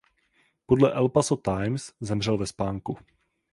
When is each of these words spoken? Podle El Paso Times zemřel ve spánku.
Podle 0.65 0.91
El 0.93 1.09
Paso 1.09 1.35
Times 1.37 1.93
zemřel 2.01 2.37
ve 2.37 2.45
spánku. 2.47 2.97